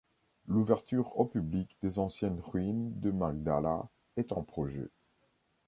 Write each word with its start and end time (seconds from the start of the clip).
L'ouverture 0.47 1.15
au 1.19 1.25
public 1.25 1.77
des 1.83 1.99
anciennes 1.99 2.39
ruines 2.43 2.99
de 2.99 3.11
Magdala 3.11 3.87
est 4.17 4.31
en 4.31 4.41
projet. 4.41 4.87